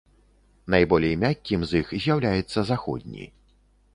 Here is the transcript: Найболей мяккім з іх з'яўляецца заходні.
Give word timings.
Найболей 0.73 1.13
мяккім 1.25 1.67
з 1.71 1.83
іх 1.83 1.93
з'яўляецца 2.05 2.59
заходні. 2.71 3.29